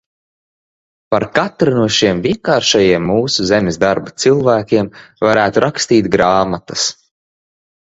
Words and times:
Par 1.15 1.25
katru 1.35 1.73
no 1.79 1.83
šiem 1.97 2.23
vienkāršajiem 2.23 3.05
mūsu 3.11 3.47
zemes 3.51 3.79
darba 3.85 4.15
cilvēkiem 4.25 4.91
varētu 5.29 5.67
rakstīt 5.69 6.13
grāmatas. 6.19 6.91